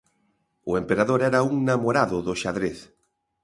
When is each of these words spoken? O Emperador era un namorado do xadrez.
O 0.69 0.71
Emperador 0.81 1.19
era 1.29 1.39
un 1.51 1.55
namorado 1.69 2.17
do 2.25 2.33
xadrez. 2.41 2.77